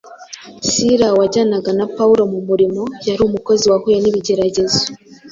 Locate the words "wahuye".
3.71-3.97